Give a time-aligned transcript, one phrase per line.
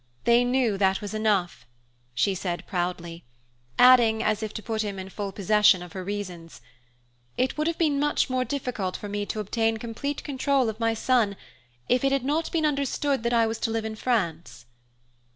[0.23, 1.67] They knew that was enough,"
[2.15, 3.23] she said proudly;
[3.77, 6.59] adding, as if to put him in full possession of her reasons:
[7.37, 10.95] "It would have been much more difficult for me to obtain complete control of my
[10.95, 11.35] son
[11.87, 14.65] if it had not been understood that I was to live in France."